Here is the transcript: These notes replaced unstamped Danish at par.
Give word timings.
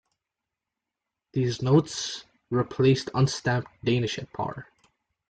These 1.33 1.61
notes 1.61 2.25
replaced 2.49 3.11
unstamped 3.13 3.69
Danish 3.85 4.17
at 4.17 4.33
par. 4.33 4.65